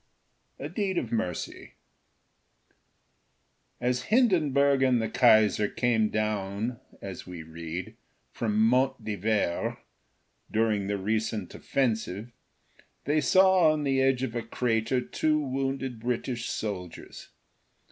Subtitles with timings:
[0.57, 1.73] A Deed of Mercy
[3.79, 7.95] As Hindenburg and the Kaiser came down, as we read,
[8.33, 9.77] from Mont d'Hiver,
[10.51, 12.31] during the recent offensive,
[13.05, 17.29] they saw on the edge of a crater two wounded British soldiers.